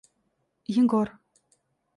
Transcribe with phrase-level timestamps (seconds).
[0.75, 1.13] Егор